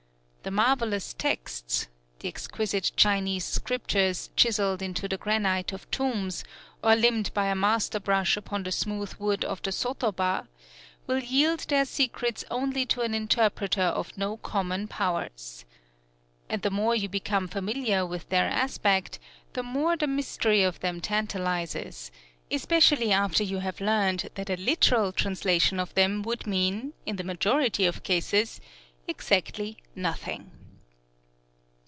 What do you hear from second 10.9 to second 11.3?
will